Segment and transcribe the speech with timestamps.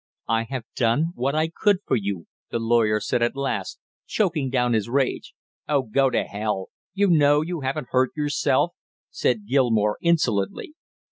[0.29, 3.77] "I have done what I could for you," the lawyer said at last,
[4.07, 5.35] choking down his rage.
[5.69, 6.69] "Oh, go to hell!
[6.95, 8.71] You know you haven't hurt yourself,"
[9.11, 10.73] said Gilmore insolently.